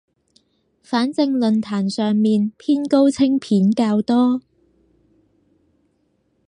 [0.81, 4.41] 反正論壇上面偏高清片較多